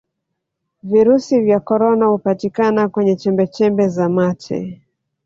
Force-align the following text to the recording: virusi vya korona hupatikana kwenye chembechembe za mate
virusi 0.83 1.41
vya 1.41 1.59
korona 1.59 2.05
hupatikana 2.05 2.89
kwenye 2.89 3.15
chembechembe 3.15 3.87
za 3.87 4.09
mate 4.09 4.81